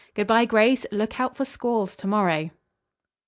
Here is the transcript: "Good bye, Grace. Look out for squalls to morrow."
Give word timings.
"Good 0.15 0.25
bye, 0.25 0.45
Grace. 0.45 0.83
Look 0.91 1.19
out 1.19 1.37
for 1.37 1.45
squalls 1.45 1.95
to 1.97 2.07
morrow." 2.07 2.49